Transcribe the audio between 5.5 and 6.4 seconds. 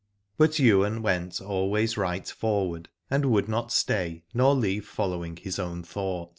own thought.